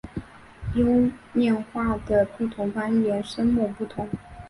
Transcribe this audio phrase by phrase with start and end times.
[0.73, 4.09] 优念话的不同方言声母不同。